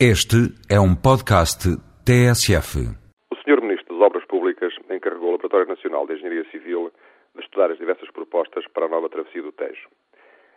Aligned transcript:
Este 0.00 0.50
é 0.68 0.74
um 0.80 0.90
podcast 0.90 1.70
TSF. 2.02 2.82
O 3.30 3.36
Sr. 3.36 3.62
Ministro 3.62 3.94
das 3.94 4.04
Obras 4.04 4.24
Públicas 4.26 4.74
encarregou 4.90 5.28
o 5.28 5.32
Laboratório 5.38 5.68
Nacional 5.68 6.04
de 6.04 6.14
Engenharia 6.14 6.44
Civil 6.50 6.90
de 7.32 7.40
estudar 7.40 7.70
as 7.70 7.78
diversas 7.78 8.10
propostas 8.10 8.66
para 8.74 8.86
a 8.86 8.88
nova 8.88 9.08
travessia 9.08 9.40
do 9.40 9.52
Tejo. 9.52 9.86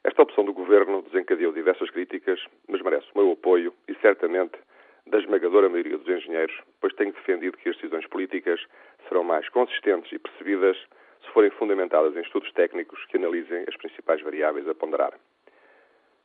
Esta 0.03 0.23
opção 0.23 0.43
do 0.43 0.53
Governo 0.53 1.03
desencadeou 1.03 1.53
diversas 1.53 1.91
críticas, 1.91 2.39
mas 2.67 2.81
merece 2.81 3.05
o 3.13 3.19
meu 3.19 3.33
apoio 3.33 3.71
e 3.87 3.93
certamente 4.01 4.57
da 5.05 5.19
esmagadora 5.19 5.69
maioria 5.69 5.99
dos 5.99 6.09
engenheiros, 6.09 6.57
pois 6.81 6.95
tenho 6.95 7.13
defendido 7.13 7.57
que 7.57 7.69
as 7.69 7.75
decisões 7.75 8.07
políticas 8.07 8.59
serão 9.07 9.23
mais 9.23 9.47
consistentes 9.49 10.11
e 10.11 10.17
percebidas 10.17 10.77
se 11.21 11.31
forem 11.31 11.51
fundamentadas 11.51 12.17
em 12.17 12.21
estudos 12.21 12.51
técnicos 12.53 13.05
que 13.05 13.17
analisem 13.17 13.65
as 13.67 13.77
principais 13.77 14.19
variáveis 14.23 14.67
a 14.67 14.73
ponderar. 14.73 15.13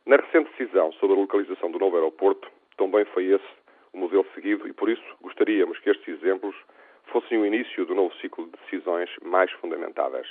Na 0.06 0.16
recente 0.16 0.50
decisão 0.56 0.90
sobre 0.92 1.14
a 1.14 1.20
localização 1.20 1.70
do 1.70 1.78
novo 1.78 1.96
aeroporto, 1.96 2.50
também 2.82 3.04
foi 3.04 3.26
esse 3.26 3.62
o 3.92 3.98
modelo 3.98 4.26
seguido 4.34 4.66
e, 4.66 4.72
por 4.72 4.88
isso, 4.88 5.04
gostaríamos 5.20 5.78
que 5.78 5.90
estes 5.90 6.08
exemplos 6.08 6.56
fossem 7.12 7.38
o 7.38 7.46
início 7.46 7.86
do 7.86 7.94
novo 7.94 8.12
ciclo 8.16 8.46
de 8.46 8.52
decisões 8.64 9.08
mais 9.22 9.52
fundamentadas. 9.52 10.26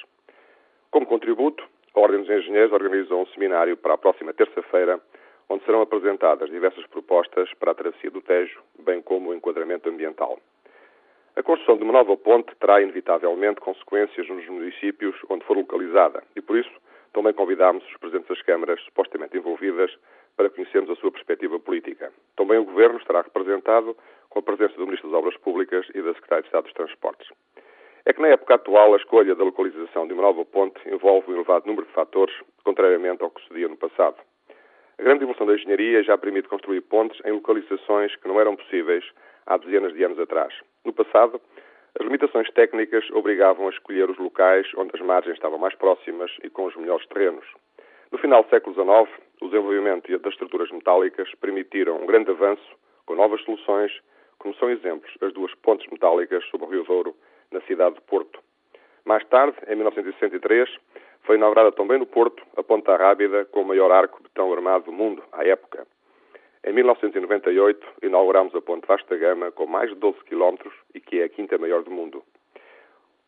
Como 0.90 1.06
contributo, 1.06 1.64
a 1.96 2.00
Ordem 2.02 2.20
dos 2.20 2.30
Engenheiros 2.30 2.74
organizou 2.74 3.22
um 3.22 3.26
seminário 3.28 3.78
para 3.78 3.94
a 3.94 3.98
próxima 3.98 4.34
terça-feira, 4.34 5.00
onde 5.48 5.64
serão 5.64 5.82
apresentadas 5.82 6.50
diversas 6.50 6.86
propostas 6.88 7.54
para 7.54 7.72
a 7.72 7.76
travessia 7.76 8.12
do 8.12 8.22
Tejo, 8.22 8.60
bem 8.80 9.02
como 9.02 9.30
o 9.30 9.34
enquadramento 9.34 9.88
ambiental. 9.88 10.38
A 11.38 11.44
construção 11.44 11.78
de 11.78 11.84
uma 11.84 11.94
nova 11.94 12.18
ponte 12.18 12.54
terá, 12.56 12.82
inevitavelmente, 12.82 13.62
consequências 13.62 14.28
nos 14.28 14.46
municípios 14.48 15.16
onde 15.30 15.46
for 15.46 15.56
localizada 15.56 16.22
e, 16.36 16.42
por 16.42 16.58
isso, 16.58 16.72
também 17.14 17.34
convidámos 17.34 17.86
os 17.86 17.98
presidentes 17.98 18.30
das 18.30 18.42
câmaras 18.42 18.82
supostamente 18.82 19.38
envolvidas 19.38 19.92
para 20.36 20.50
conhecermos 20.50 20.90
a 20.90 20.96
sua 20.96 21.12
perspectiva 21.12 21.60
política. 21.60 22.12
Também 22.36 22.58
o 22.58 22.66
Governo 22.66 22.98
estará 22.98 23.22
representado 23.22 23.96
com 24.30 24.40
a 24.40 24.42
presença 24.42 24.76
do 24.76 24.86
Ministro 24.86 25.10
das 25.10 25.20
Obras 25.32 25.38
Públicas 25.38 25.88
e 25.94 26.02
da 26.02 26.14
Secretária 26.14 26.42
de 26.42 26.48
Estado 26.48 26.64
dos 26.64 26.74
Transportes. 26.74 27.30
É 28.06 28.14
que 28.14 28.22
na 28.22 28.30
época 28.30 28.56
atual 28.56 28.94
a 28.94 28.98
escolha 28.98 29.36
da 29.36 29.44
localização 29.44 30.08
de 30.08 30.14
uma 30.14 30.24
nova 30.24 30.44
ponte 30.44 30.78
envolve 30.90 31.32
um 31.32 31.36
elevado 31.36 31.68
número 31.68 31.86
de 31.86 31.94
fatores, 31.94 32.36
contrariamente 32.64 33.24
ao 33.24 33.30
que 33.30 33.42
sucedia 33.42 33.70
no 33.70 33.78
passado. 33.78 34.18
A 34.98 35.04
grande 35.04 35.24
evolução 35.24 35.48
da 35.48 35.54
engenharia 35.54 36.04
já 36.04 36.18
permite 36.18 36.50
construir 36.50 36.82
pontes 36.82 37.20
em 37.26 37.32
localizações 37.32 38.16
que 38.18 38.28
não 38.28 38.40
eram 38.40 38.56
possíveis 38.56 39.06
há 39.46 39.58
dezenas 39.58 39.94
de 39.94 40.04
anos 40.04 40.20
atrás. 40.20 40.54
No 40.84 40.92
passado, 40.92 41.40
as 41.98 42.06
limitações 42.06 42.50
técnicas 42.52 43.10
obrigavam 43.12 43.68
a 43.68 43.72
escolher 43.72 44.10
os 44.10 44.18
locais 44.18 44.68
onde 44.76 44.92
as 44.96 45.02
margens 45.02 45.36
estavam 45.36 45.58
mais 45.58 45.76
próximas 45.76 46.32
e 46.44 46.50
com 46.50 46.66
os 46.66 46.76
melhores 46.76 47.06
terrenos. 47.08 47.46
No 48.12 48.18
final 48.18 48.44
do 48.44 48.50
século 48.50 48.76
XIX, 48.76 49.22
o 49.42 49.46
desenvolvimento 49.46 50.18
das 50.20 50.34
estruturas 50.34 50.70
metálicas 50.72 51.30
permitiram 51.36 52.02
um 52.02 52.06
grande 52.06 52.32
avanço 52.32 52.76
com 53.06 53.16
novas 53.16 53.42
soluções, 53.44 53.92
como 54.42 54.56
são 54.56 54.72
exemplos 54.72 55.12
as 55.22 55.32
duas 55.34 55.54
pontes 55.56 55.88
metálicas 55.92 56.44
sobre 56.46 56.66
o 56.66 56.70
Rio 56.70 56.84
Douro, 56.84 57.16
na 57.52 57.62
cidade 57.62 57.96
de 57.96 58.02
Porto. 58.02 58.40
Mais 59.06 59.24
tarde, 59.26 59.56
em 59.68 59.76
1963, 59.76 60.70
foi 61.24 61.36
inaugurada 61.36 61.72
também 61.72 62.00
no 62.00 62.08
Porto 62.08 62.44
a 62.58 62.64
Ponta 62.64 62.96
Rábida 62.96 63.46
com 63.46 63.62
o 63.62 63.66
maior 63.66 63.92
arco 63.92 64.18
de 64.18 64.24
betão 64.24 64.52
armado 64.52 64.86
do 64.86 64.92
mundo, 64.92 65.24
à 65.32 65.46
época. 65.46 65.86
Em 66.64 66.74
1998, 66.74 67.88
inauguramos 68.02 68.56
a 68.56 68.62
Ponte 68.62 68.88
Vasta 68.88 69.16
Gama 69.16 69.52
com 69.52 69.68
mais 69.68 69.90
de 69.90 69.96
12 69.96 70.18
km 70.26 70.56
e 70.96 71.00
que 71.00 71.22
é 71.22 71.26
a 71.26 71.30
quinta 71.30 71.58
maior 71.58 71.84
do 71.84 71.92
mundo. 71.92 72.24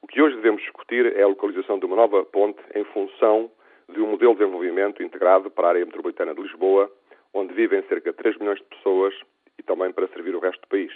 O 0.01 0.07
que 0.07 0.21
hoje 0.21 0.35
devemos 0.35 0.61
discutir 0.61 1.15
é 1.15 1.21
a 1.21 1.27
localização 1.27 1.77
de 1.77 1.85
uma 1.85 1.95
nova 1.95 2.25
ponte 2.25 2.59
em 2.75 2.83
função 2.85 3.51
de 3.89 4.01
um 4.01 4.07
modelo 4.07 4.33
de 4.33 4.39
desenvolvimento 4.39 5.03
integrado 5.03 5.51
para 5.51 5.67
a 5.67 5.69
área 5.69 5.85
metropolitana 5.85 6.33
de 6.33 6.41
Lisboa, 6.41 6.91
onde 7.33 7.53
vivem 7.53 7.83
cerca 7.83 8.11
de 8.11 8.17
3 8.17 8.37
milhões 8.37 8.59
de 8.59 8.65
pessoas 8.65 9.13
e 9.57 9.63
também 9.63 9.91
para 9.91 10.07
servir 10.09 10.35
o 10.35 10.39
resto 10.39 10.61
do 10.61 10.67
país. 10.67 10.91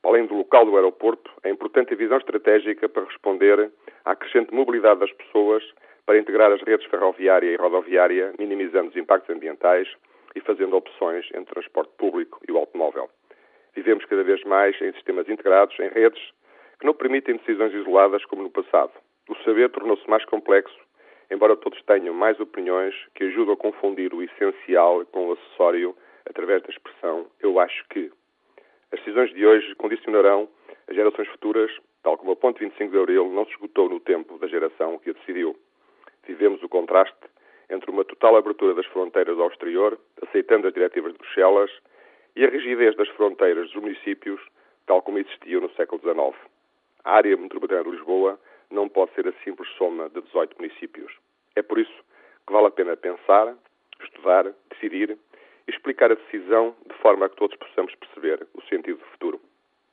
Para 0.00 0.12
além 0.12 0.26
do 0.70 0.76
aeroporto, 0.76 1.30
é 1.42 1.50
importante 1.50 1.92
a 1.92 1.96
visão 1.96 2.18
estratégica 2.18 2.88
para 2.88 3.04
responder 3.04 3.70
à 4.04 4.14
crescente 4.14 4.54
mobilidade 4.54 5.00
das 5.00 5.12
pessoas, 5.12 5.62
para 6.06 6.18
integrar 6.18 6.52
as 6.52 6.62
redes 6.62 6.86
ferroviária 6.86 7.50
e 7.50 7.56
rodoviária, 7.56 8.32
minimizando 8.38 8.90
os 8.90 8.96
impactos 8.96 9.34
ambientais 9.34 9.88
e 10.34 10.40
fazendo 10.40 10.76
opções 10.76 11.26
entre 11.34 11.54
transporte 11.54 11.92
público 11.98 12.40
e 12.48 12.52
o 12.52 12.58
automóvel. 12.58 13.10
Vivemos 13.74 14.04
cada 14.04 14.22
vez 14.22 14.42
mais 14.44 14.80
em 14.80 14.92
sistemas 14.92 15.28
integrados, 15.28 15.78
em 15.78 15.88
redes, 15.88 16.22
que 16.78 16.86
não 16.86 16.94
permitem 16.94 17.36
decisões 17.36 17.74
isoladas 17.74 18.24
como 18.24 18.42
no 18.42 18.50
passado. 18.50 18.92
O 19.28 19.36
saber 19.44 19.70
tornou-se 19.70 20.08
mais 20.08 20.24
complexo 20.24 20.78
embora 21.30 21.56
todos 21.56 21.80
tenham 21.84 22.12
mais 22.12 22.38
opiniões 22.40 22.94
que 23.14 23.24
ajudam 23.24 23.54
a 23.54 23.56
confundir 23.56 24.12
o 24.12 24.22
essencial 24.22 25.04
com 25.06 25.28
o 25.28 25.32
acessório 25.32 25.96
através 26.28 26.62
da 26.62 26.70
expressão 26.70 27.26
eu 27.40 27.58
acho 27.58 27.84
que. 27.88 28.10
As 28.92 28.98
decisões 28.98 29.32
de 29.32 29.46
hoje 29.46 29.74
condicionarão 29.76 30.48
as 30.90 30.96
gerações 30.96 31.28
futuras, 31.28 31.70
tal 32.02 32.18
como 32.18 32.32
a 32.32 32.36
ponte 32.36 32.58
25 32.58 32.90
de 32.90 32.98
Abril 32.98 33.30
não 33.30 33.44
se 33.46 33.52
esgotou 33.52 33.88
no 33.88 34.00
tempo 34.00 34.36
da 34.38 34.48
geração 34.48 34.98
que 34.98 35.10
a 35.10 35.12
decidiu. 35.12 35.56
Vivemos 36.26 36.60
o 36.64 36.68
contraste 36.68 37.14
entre 37.70 37.90
uma 37.90 38.04
total 38.04 38.36
abertura 38.36 38.74
das 38.74 38.86
fronteiras 38.86 39.38
ao 39.38 39.48
exterior, 39.48 39.98
aceitando 40.20 40.66
as 40.66 40.74
diretivas 40.74 41.12
de 41.12 41.18
Bruxelas, 41.18 41.70
e 42.34 42.44
a 42.44 42.48
rigidez 42.48 42.96
das 42.96 43.08
fronteiras 43.10 43.70
dos 43.70 43.82
municípios, 43.82 44.40
tal 44.86 45.00
como 45.02 45.18
existiam 45.18 45.60
no 45.60 45.70
século 45.74 46.00
XIX. 46.00 46.36
A 47.04 47.12
área 47.12 47.36
metropolitana 47.36 47.84
de 47.84 47.90
Lisboa 47.90 48.40
não 48.70 48.88
pode 48.88 49.14
ser 49.14 49.28
a 49.28 49.32
simples 49.44 49.68
soma 49.78 50.08
de 50.08 50.20
18 50.20 50.56
municípios. 50.58 51.12
É 51.54 51.62
por 51.62 51.78
isso 51.78 52.04
que 52.46 52.52
vale 52.52 52.66
a 52.66 52.70
pena 52.70 52.96
pensar, 52.96 53.54
estudar, 54.02 54.52
decidir 54.70 55.16
e 55.68 55.70
explicar 55.70 56.10
a 56.10 56.16
decisão 56.16 56.74
de 56.86 56.94
forma 56.96 57.26
a 57.26 57.28
que 57.28 57.36
todos 57.36 57.56
possamos 57.56 57.94
perceber 57.94 58.46